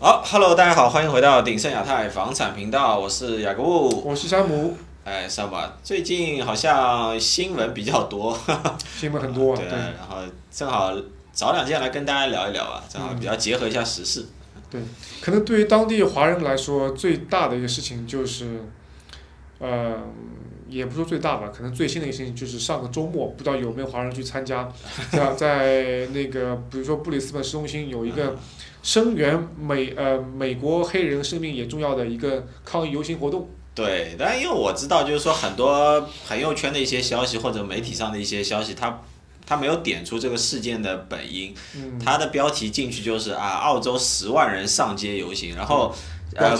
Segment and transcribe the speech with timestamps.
[0.00, 4.02] 好，Hello，大家好，欢迎回到鼎盛亚太房产频道，我是雅各布。
[4.06, 8.38] 我是山姆，哎，山姆啊，最近好像新闻比较多，
[8.96, 10.18] 新闻很多， 对，对然后
[10.52, 10.94] 正好
[11.32, 14.24] 找两件来跟大家聊一聊啊，正好比较结合一下时事。
[14.70, 14.80] 对，
[15.20, 18.68] 可能对于当地华人来说，最大的一个事情就是，
[19.58, 19.96] 呃，
[20.68, 24.70] 也不说最大吧，可能最新的一个事情就是上个周末，不知道有没有华人去参加，
[25.10, 28.36] 在在那个比如说布里斯本市中心有一个
[28.82, 39.00] 声援美呃美国黑人生命也重要的一个抗议游行活动，对，但因为我知道，就是说很多朋友圈的一些消息或者媒体上的一些消息，他
[39.46, 45.94] 他没有点出这个事件的本因，嗯，它的标题进去就是啊，澳洲十万人上街游行，然后
[46.34, 46.56] 呃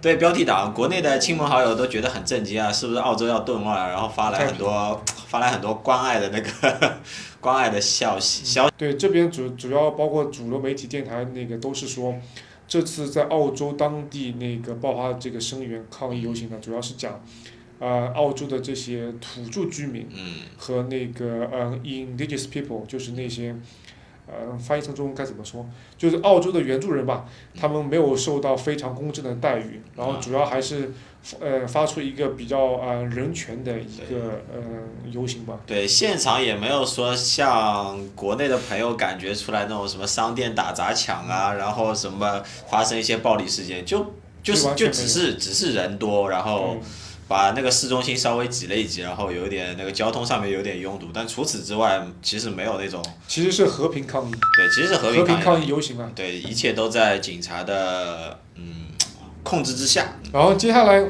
[0.00, 3.88] 对标题党，国内的亲朋好友都觉得很震惊啊，是不是澳洲要顿了？
[3.88, 6.98] 然后发来很多发来很多关爱的那个
[7.40, 12.14] 关爱的消息消对，这边主主要包括主流媒体电台那个都是说，
[12.68, 17.20] 这次在澳洲当地那个爆发这个声援抗议游行呢，主要是讲，
[17.80, 23.56] 呃，澳洲的这些土著居民嗯和那个呃 indigenous people，就是那些，
[24.30, 25.64] 呃，翻译成中文该怎么说？
[25.96, 27.24] 就是澳洲的原住人吧，
[27.58, 30.92] 他们没有受到非常公正的待遇，然后主要还是，
[31.40, 34.60] 呃，发出一个比较呃人权的一个呃
[35.10, 35.58] 游行吧。
[35.66, 44.12] 对，现场也没有说像国内的朋友感觉出来那种什么商店打砸抢啊，然后什么发生一些暴力事件，就
[44.42, 46.80] 就是就只是只是人多，然后嗯
[47.28, 55.66] 把那个市中心稍微挤了一挤，然后有一点那个交通上面有点拥堵，但除此之外其实没有那种其实是和平抗议，对，其实是和平抗议。
[55.66, 56.10] 游行啊。
[56.14, 58.86] 对，一切都在警察的嗯
[59.42, 60.14] 控制之下。
[60.32, 61.04] 然后接下来，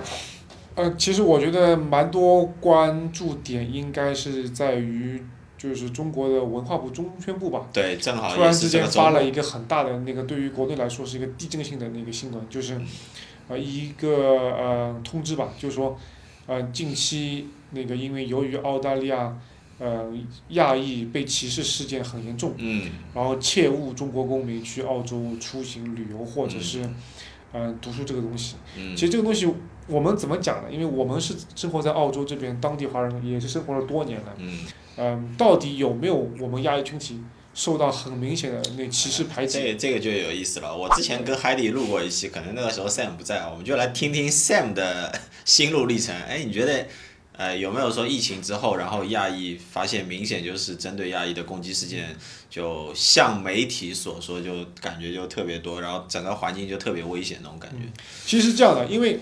[0.74, 5.24] 呃，其实我觉得蛮多关注点应该是在于，
[5.56, 12.80] 就是中国的文化部中宣部吧，对，正好突然之间发了一个很大的那个，对于国内来说是一个地震性的那个新闻，就是，
[13.48, 14.08] 呃，一个
[14.56, 15.98] 呃通知吧，就是说，
[16.46, 19.36] 呃，近期那个因为由于澳大利亚，
[19.78, 20.06] 呃，
[20.50, 26.88] 亚裔被歧视事件很严重，嗯然后切勿中国公民去澳洲出行旅游或者是，
[27.52, 28.56] 呃，读书这个东西。
[28.76, 29.52] 嗯其实这个东西
[29.86, 30.68] 我们怎么讲呢？
[30.70, 34.34] 因为我们是生活在澳洲这边，当地华人也是生活了多年了。
[34.36, 34.58] 嗯，
[34.98, 37.20] 嗯，到底有没有我们亚裔群体
[37.58, 39.58] 受到很明显的那歧视排挤？
[39.58, 40.76] 这这个就有意思了。
[40.76, 46.14] 我之前跟海底录过一期，可能那个时候 Sam 不在，我们就来听听 Sam 的心路历程。
[46.14, 46.86] 哎，你觉得？
[47.32, 52.16] 呃，有没有说疫情之后，然后亚裔发现明显就是针对亚裔的攻击事件，
[52.50, 57.86] 就像媒体所说，就感觉就特别多，然后整个环境就特别危险那种感觉。
[58.26, 59.20] 其实是这样的，因为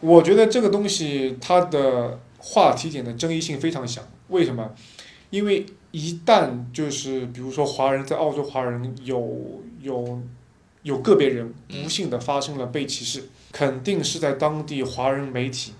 [0.00, 4.02] 我觉得这个东西它的话题点的争议性非常小。
[4.28, 4.74] 为什么？
[5.30, 10.20] 因为一旦就是比如说华人在澳洲华人有有
[10.82, 15.72] 有个别人不幸的发生了被歧视，肯定是在当地华人媒体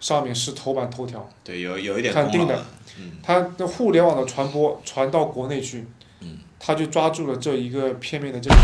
[0.00, 1.28] 上面是头版头条。
[1.44, 2.66] 对，有有一点肯定的。
[2.98, 3.12] 嗯。
[3.22, 5.84] 它的互联网的传播传到国内去
[6.20, 8.56] 嗯，他就抓住了这一个片面的这个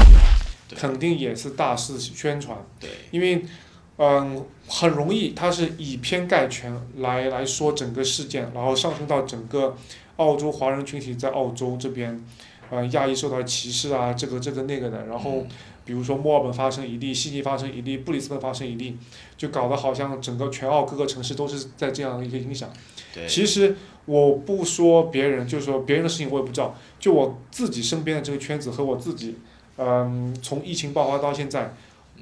[0.69, 3.45] 点，肯定也是大肆宣传，对，因为
[4.03, 9.77] 嗯很容易，他是以偏概全来来说整个事件，然后上升到整个
[10.17, 12.19] 澳洲华人群体在澳洲这边，
[12.71, 15.45] 呃亚裔受到歧视啊，这个这个那个的，然后
[15.85, 18.97] 比如说墨尔本发生一例，悉尼发生一例，布里斯本发生一例，
[19.37, 22.71] 就搞得好像整个全澳各个城市都是在这样一个影响。
[23.29, 29.37] 其实我不说别人，就是说别人的事情我也不知道，就我自己身边的这个圈子和我自己，
[29.77, 31.75] 嗯，从疫情爆发到现在，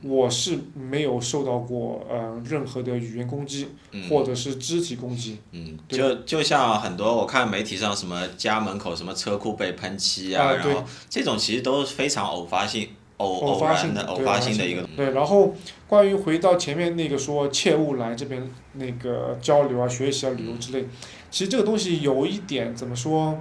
[0.03, 4.09] 我是没有受到过呃任何的语言攻击嗯。
[4.09, 5.39] 或者是肢体攻击。
[5.53, 5.99] 嗯，对。
[5.99, 14.67] 就就像很多我看媒体上什么家门口什么车库被喷漆啊，然后这种其实都是非常偶发性、偶偶发性然的、偶对发性的。
[14.67, 14.83] 一个。
[14.97, 15.55] 对，然后
[15.87, 20.87] 关于回到前面那个说切勿来这边那个交流啊、学习啊、旅游之类，
[21.31, 23.39] 其实这个东西有一点怎么说，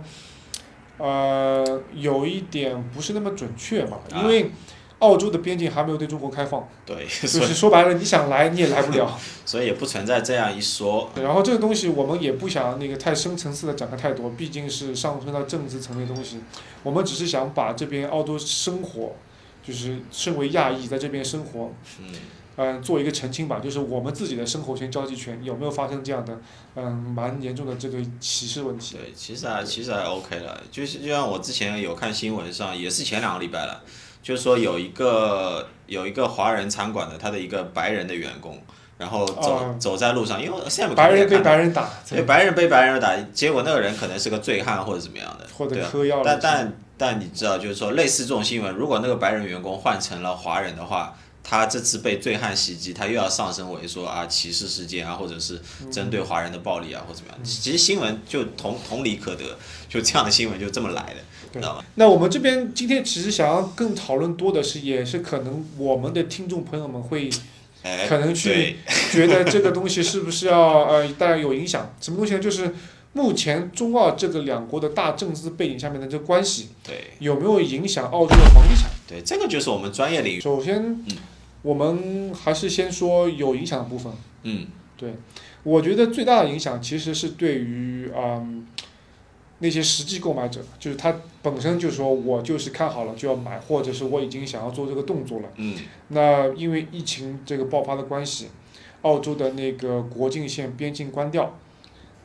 [0.98, 4.22] 呃，有一点不是那么准确吧，啊。
[4.22, 4.50] 因为
[5.00, 9.20] 澳洲的边境还没有对中国开放，对， 就是说白了，你想来你也来不了。
[9.46, 11.10] 所以也不存在这样一说。
[11.16, 16.40] 然后这个东西我们也不想那个太深层次的展开太多，毕竟是上升到政治层面的东西，
[16.84, 19.16] 我们只是想把这边澳洲生活，
[19.64, 21.72] 就是身为亚裔在这边生活。
[22.00, 22.06] 嗯，
[22.58, 26.42] 嗯，做一个澄清吧，就是我们自己的生活圈、交际圈有没有发生这样的，
[26.76, 28.98] 嗯，蛮严重的这个歧视问题。
[28.98, 33.84] 对，其实还其实还 OK 了，就是就像我之前有看新闻上，也是前两个礼拜了，
[34.28, 38.62] 就是说有一个有一个华人餐馆的他的一个白人的员工，
[38.98, 46.10] 然后走、啊走在路上，因为 Sam 白人被白人打，对白人被白人打，结果那个人可能是个醉汉或者怎么样的，或者对。
[46.10, 57.42] 药但但但你知道，就是说类似这种新闻，如果那个白人员工换成了华人的话，他这次被醉汉袭击，他又要上升为说啊歧视事件啊，或者是针对华人的暴力啊，或怎么样。
[57.46, 59.58] 其实新闻就同同理可得，
[59.88, 61.22] 就这样的新闻就这么来的，
[61.52, 61.62] 对？
[61.96, 67.30] 那我们这边今天其实想要更讨论多的是，也是可能我们的听众朋友们会
[67.84, 68.78] 哎，可能去
[69.12, 71.94] 觉得这个东西是不是要 呃当然有影响？
[72.02, 72.40] 什么东西呢？
[72.40, 72.74] 就是
[73.14, 78.90] 目前中澳这个两国的大政治背景下面的这个关系对有没有影响澳洲的房地产？
[79.08, 81.04] 对，这个就是我们专业领域，首先，
[81.62, 84.12] 我们还是先说有影响的部分。
[84.44, 84.68] 嗯
[84.98, 85.14] 对
[85.64, 88.66] 我觉得最大的影响其实是对于嗯
[89.60, 95.50] 那些实际购买者，就是他本身就说我就是看好了就要买，或者是我已经想要做这个动作了。
[95.56, 95.76] 嗯
[96.10, 98.50] 那因为疫情这个爆发的关系，
[99.02, 101.58] 澳洲的那个国境线边境关掉，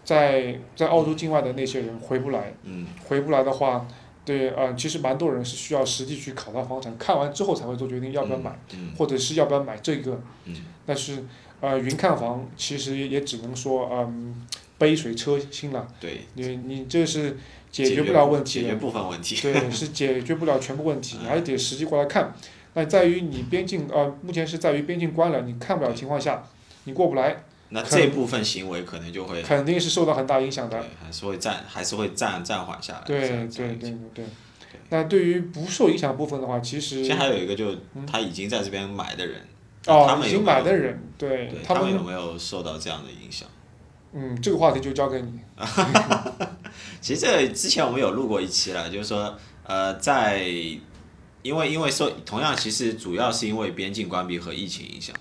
[0.05, 3.87] 在在澳洲境外的那些人回不来，嗯回不来的话，
[4.25, 10.21] 对，呃，其实蛮多人是需要实际去考察房产，看完之后才会做决定要不要买，嗯或者是要不要买这个。
[10.45, 11.25] 嗯但是，
[11.61, 14.47] 呃，云看房其实也只能说，嗯，
[14.83, 15.87] 杯水车薪了。
[16.01, 17.37] 对，你你这是
[17.71, 22.35] 解决决不了问题的解决部分问题，对，是解决不了全部问题，你还得实际过来看。
[22.75, 26.43] 那在于你边境呃，目前是在于边境关了，你看不了情况下，
[26.85, 34.25] 你过不来，那这部分行为可能就会肯定是受到很大影响对的。，还是会暂还是会暂暂缓下来，对对对对对。
[34.89, 39.41] 那对于不受影响部分的话，其实其实还有一个就嗯他已经在这边买的人，
[39.87, 43.49] 哦，已经买的人，对对他，们有没有受到这样的影响？
[44.15, 45.41] 嗯，这个话题就交给你。
[47.01, 50.47] 其实这之前我们有录过一期了，就是说，呃，在
[51.43, 55.15] 因为因为受同样，其实主要是因为边境关闭和疫情影响，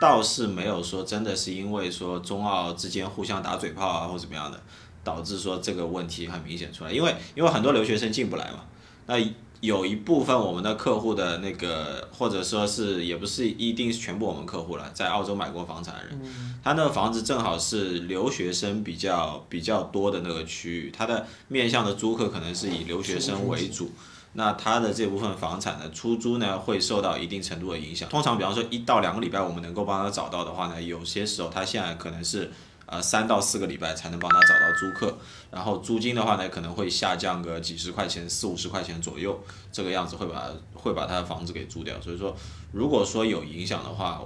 [0.00, 4.60] 倒是没有说真的是因为说中澳之间互相打嘴炮啊或怎么样的，
[5.04, 6.92] 导致说这个问题很明显出来。
[6.92, 8.64] 因为因为很多留学生进不来嘛，
[9.06, 9.18] 那
[9.60, 16.18] 有一部分我们的客户的那个，或者说是也不是一定是全部我们客户了，在澳洲买过房产的人，
[16.64, 23.90] 他那个房子正好是留学生比较比较多的那个区域，他的面向的租客可能是以留学生为主。
[24.32, 28.08] 那他的这部分房产的出租呢，会受到一定程度的影响。
[28.08, 32.50] 通常，比方说一到两个礼拜，我们能够帮他找到的话呢，有些时候他现在可能是
[32.90, 35.16] 呃三到四个礼拜才能帮他找到租客。
[35.50, 39.40] 然后租金的话呢，可能会下降个几十块钱、四五十块钱左右，
[39.72, 42.00] 这个样子会把会把他的房子给租掉。
[42.00, 42.36] 所以说，
[42.72, 44.22] 如果说有影响的话，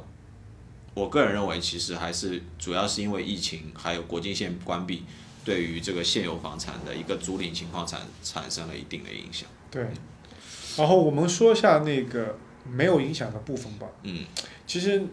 [0.95, 5.03] 我个人认为其实还是主要是因为疫情还有国境线关闭，
[5.45, 9.49] 对于这个现有房产的一个租赁情况产产生了一定的影响。
[9.71, 9.85] 对，
[10.77, 13.87] 然后我们说一下那个没有影响的部分吧。
[14.05, 14.25] 嗯
[14.67, 15.05] 其实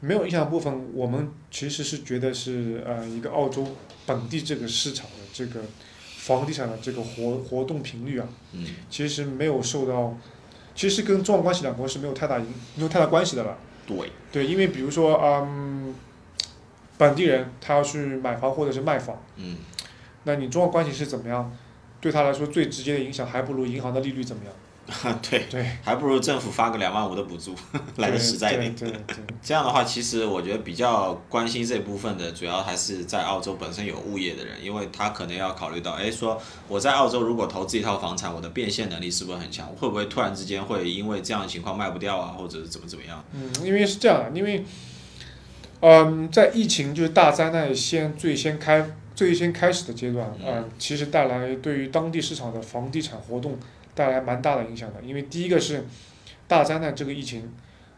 [0.00, 3.66] 没有影响的部分，我们其实是觉得是呃一个澳洲
[4.06, 5.62] 本地这个市场的这个
[6.18, 10.18] 房地产的这个活活动频率啊，嗯其实没有受到，
[10.74, 12.46] 其实跟中澳关系两国是没有太大影
[12.76, 13.56] 没有太大关系的了。
[13.86, 15.94] 对，对，因为比如说嗯，
[16.98, 19.56] 本地人他要去买房或者是卖房，嗯
[20.24, 21.54] 那你中澳关系是怎么样？
[22.00, 24.52] 对他来说最直接的影响还不如银行的利率怎么样？
[25.28, 27.54] 对，对，还不如政府发个两万五的补助
[27.96, 28.74] 来的实在一点。
[28.74, 39.66] 对对对这样的话，其实我觉得比较关心这部分的，主要还是在澳洲本身有物业的人，因为他可能要考虑到，哎，说我在澳洲如果投资一套房产，我的变现能力是不是很强？
[39.68, 43.24] 会不会突然之间会因为这样的情况卖不掉啊，或者是怎么怎么样？
[43.32, 44.64] 嗯，因为是这样的，因为，
[45.80, 53.56] 嗯，在疫情就是大灾难先最先开最先开始的阶段，嗯嗯，其实带来对于当地市场的房地产活动
[53.94, 55.00] 带来蛮大的影响的。
[55.02, 55.84] 因为第一个是
[56.46, 57.50] 大灾难这个疫情，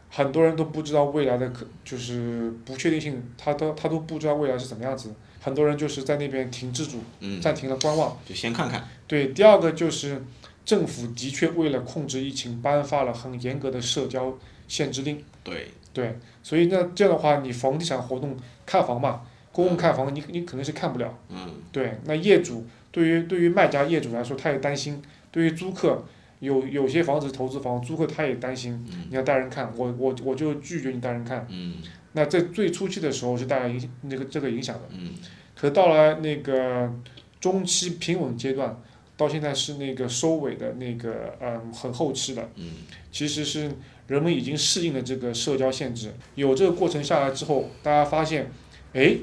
[0.09, 8.17] 很多人都不知道未来的可就是不确定性，他都他都不知道未来是怎么样子，很多人就是在那边停滞住，嗯，暂停了观望。
[8.25, 8.87] 就先看看。
[9.07, 10.23] 对，第二个就是
[10.65, 14.37] 政府的确为了控制疫情，颁发了很严格的社交
[14.67, 15.23] 限制令。
[15.43, 18.35] 对，对，所以那这样的话，你房地产活动
[18.65, 21.17] 看房嘛，公共看房，你你肯定是看不了。
[21.29, 21.37] 嗯
[21.71, 25.01] 对，那业主对于对于卖家业主来说，他也担心；
[25.31, 26.03] 对于租客，
[26.39, 31.45] 有有些房子投资房，租客他也担心，嗯你要带人看，我我我就拒绝你带人看。
[31.49, 31.75] 嗯
[32.13, 35.11] 那在最初期的时候是带来影那个这个影响的，嗯
[35.55, 36.91] 可到了那个
[37.39, 38.81] 中期平稳阶段，
[39.15, 42.49] 到现在是那个收尾的那个嗯很后期的。
[42.55, 42.71] 嗯
[43.11, 43.71] 其实是
[44.07, 48.49] 人们已经适应了这个社交限制，有这个过程下来之后，大家发现，
[48.93, 49.17] 哎，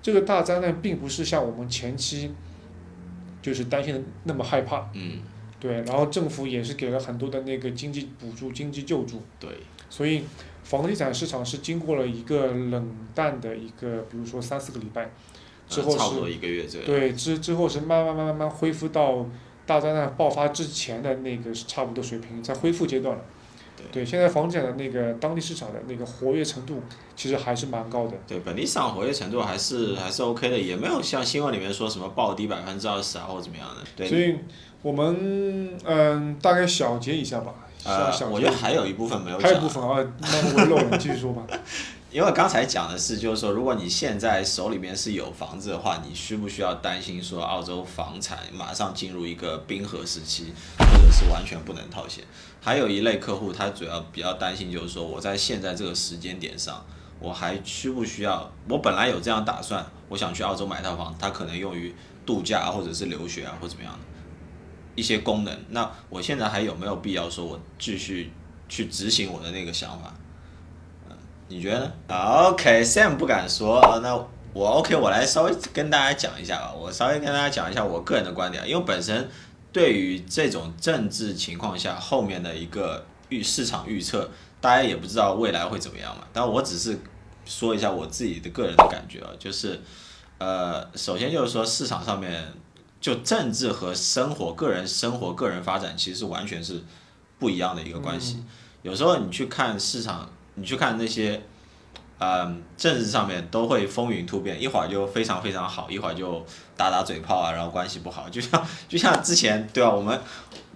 [0.00, 2.32] 这个大灾难并不是像我们前期
[3.42, 5.18] 就是担心的那么害怕，嗯，
[5.60, 9.50] 对，然后政府也是给了很多的那个经济补助、经济救助，对，
[9.90, 10.22] 所以
[10.64, 15.10] 房地产市场是经过了一个冷淡的一个，比如说三四个礼拜
[15.68, 16.86] 之后是呃差不多一个月这个。
[16.86, 19.26] 对，之之后是慢慢慢慢慢恢复到
[19.66, 23.24] 大灾难爆发之前的那个差不多水平，在恢复阶段了。
[23.92, 26.82] 对现在房地产的那个当地市场的那个活跃程度
[27.16, 28.12] 其实还是蛮高的。
[28.26, 33.76] 对，本地市场活跃程度还是还是 OK 的，也没有像新闻里面说什么暴跌百分之二十啊或者怎么样的。
[33.96, 34.36] 对，所以
[34.82, 37.54] 我们嗯大概小结一下吧。
[37.82, 41.46] 呃小，小我觉得还有一部分没有讲还有一部分啊，那我漏了，你继续说吧。
[42.12, 52.24] 因为刚才讲的是，就是说，如果你现在手里面是有房子的话，你需不需要担心说澳洲房产马上进入一个冰河时期，或者是完全不能套现？
[52.60, 56.84] 还有一类客户，他主要比较担心就是说，我在现在这个时间点上，
[57.20, 58.52] 我还需不需要？
[58.68, 61.94] 我本来有这样打算，我想去澳洲买套房，它可能用于
[62.26, 64.00] 度假或者是留学啊或怎么样的
[64.96, 65.56] 一些功能。
[65.68, 68.32] 那我现在还有没有必要说我继续
[68.68, 70.12] 去执行我的那个想法？
[71.50, 74.14] 你觉得呢？OK，Sam 不敢说，呃那
[74.52, 76.72] 我 OK，我来稍微跟大家讲一下吧。
[76.72, 79.28] 我稍微跟大家讲一下我个人的观点，因为本身
[79.72, 84.30] 对于这种政治情况下后面的一个预市场预测，
[84.60, 86.22] 大家也不知道未来会怎么样嘛。
[86.32, 86.96] 但我只是
[87.44, 89.80] 说一下我自己的个人的感觉啊，就是
[90.38, 92.44] 呃，首先就是说市场上面
[93.00, 96.80] 就政治和生活、个人生活、个人发展其实完全是
[97.40, 98.40] 不一样的一个关系。
[98.82, 100.30] 有时候你去看市场。
[100.54, 101.40] 你去看那些，
[102.18, 106.44] 嗯，政治上面都会风云突变，一会儿就非常非常好，一会儿就
[106.76, 109.90] 打打嘴炮啊，然后关系不好，就像就像之前对吧？
[109.90, 110.20] 我们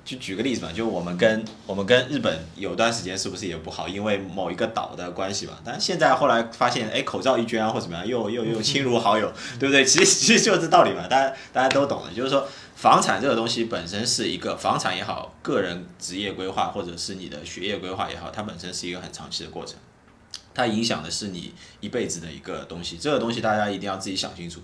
[0.04, 5.54] 就举个例子嘛，就我们跟我们跟日本有段时间是不是也不好，因为某一个岛的关系嘛？
[5.64, 9.84] 但现在后来发现，哎，口罩一捐啊或怎么样，又又又 亲如好友，对不对？
[9.84, 12.46] 其实其实就是这道理嘛，大家大家都懂的，就是说。
[12.74, 19.76] 房产这个东西本身是一个房产也好，个人职业规划或者是你的学业规划也好，它本身是一个很长期的过程，
[20.52, 22.98] 它影响的是你一辈子的一个东西。
[22.98, 24.60] 这个东西大家一定要自己想清楚，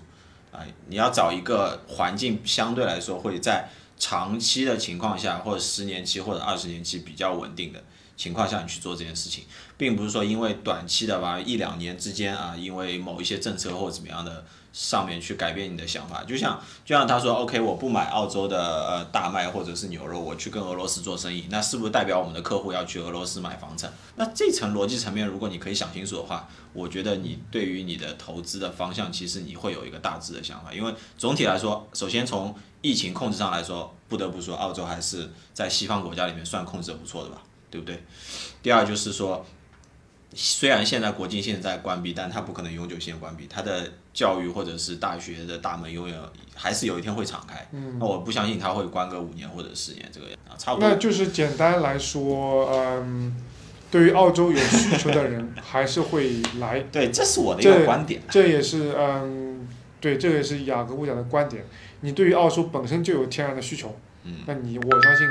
[0.51, 7.81] 啊，你要找一个环境相对来说会在长期的情况下，或者十年期或者二十年期比较稳定的
[8.15, 9.45] 情况下，你去做这件事情，
[9.77, 14.43] 并不是说因为短期的吧一两年之间啊，因为某一些政策或者怎么样的。
[14.73, 23.91] 上面去改变你的想法，就像就像他说，OK，我不买澳洲的呃大麦或者是牛肉，我去跟俄罗斯做生意，那是不是代表我们的客户要去俄罗斯买房产？
[24.15, 30.73] 那这层逻辑层面，如果你可以想清楚的话，我觉得你对于你的投资的方向，其实你会有一个大致的想法。
[30.73, 38.03] 因为总体来说，首先从疫情控制上来说，不得不说，澳洲还是在西方国家里面算控制的不错的吧，对不对？
[38.61, 39.43] 第二就是说。
[40.33, 46.17] 虽然现在国境线在关闭，但它不可能永久性关闭，它的教育或者是大学的大门永远
[46.55, 47.67] 还是有一天会敞开。
[47.73, 50.87] 嗯，那我不相信它会关个五年或者十年这个样，差不多。
[50.87, 53.35] 那就是简单来说，嗯，
[53.91, 56.79] 对于澳洲有需求的人还是会来。
[56.89, 58.21] 对，这是我的一个观点。
[58.29, 59.67] 这也是嗯，
[59.99, 61.65] 对，这也是雅各布讲的观点。
[61.99, 65.27] 你对于澳洲本身就有天然的需求，嗯，那你我相信。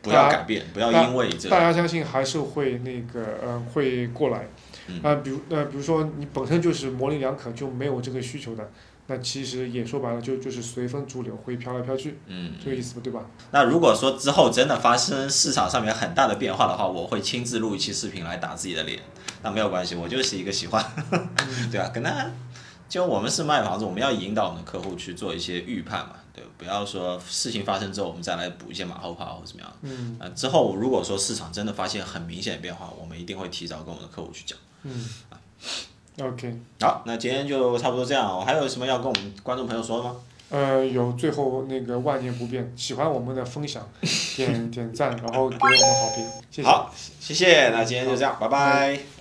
[0.00, 1.50] 不要改变，不要因为这。
[1.50, 4.46] 大家相信还是会那个呃会过来，
[5.02, 8.70] 啊，比如呃比如说你本身就是模棱两可就没有这个需求的，
[9.08, 13.22] 那其实也说白了就就是随风逐流会飘来飘去，嗯，这个意思对吧？
[13.50, 19.00] 那如果说之后真的发生市场上面很大的变化的话，我会亲自录一期视频来打自己的脸，
[19.42, 20.82] 那没有关系，我就是一个喜欢，
[21.72, 21.88] 对吧？
[21.92, 22.30] 跟他
[22.88, 26.12] 就我们是卖房子，我们要引导我们的客户去做一些预判嘛。
[26.56, 29.72] 不要说事情发生之后，我们再来补一些马后炮或怎么样。
[29.82, 30.16] 嗯。
[30.20, 34.58] 啊，之后如果说市场真的发现很明显的变化，我们一定会提早跟我们的客户去讲。
[34.82, 35.08] 嗯。
[35.30, 35.38] 啊。
[36.20, 36.58] OK。
[36.80, 38.36] 好，那今天就差不多这样。
[38.36, 40.16] 我还有什么要跟我们观众朋友说的吗？
[40.50, 43.86] 呃，有最后那个万年不变，喜欢我们的分享，
[44.34, 46.68] 点 点赞，然后给我们好评，谢谢。
[46.68, 47.68] 好，谢谢。
[47.68, 49.17] 那今天就这样，拜拜。